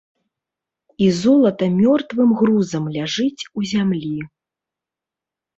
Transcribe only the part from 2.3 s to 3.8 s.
грузам ляжыць у